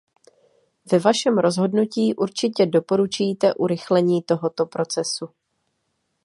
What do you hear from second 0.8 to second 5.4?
Ve vašem rozhodnutí určitě doporučíte urychlení tohoto procesu.